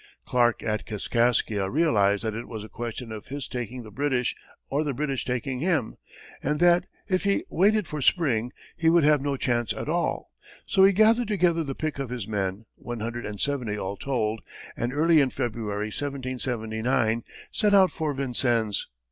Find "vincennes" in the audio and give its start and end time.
18.15-18.87